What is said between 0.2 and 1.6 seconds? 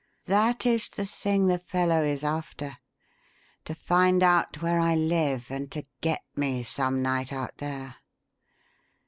That is the thing the